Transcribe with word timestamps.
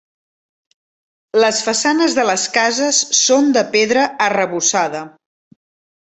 Les 1.41 1.59
façanes 1.65 2.15
de 2.19 2.23
les 2.29 2.45
cases 2.55 3.01
són 3.19 3.51
de 3.57 3.63
pedra 3.75 4.07
arrebossada. 4.29 5.03